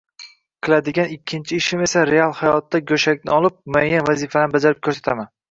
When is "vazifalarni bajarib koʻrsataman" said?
4.11-5.33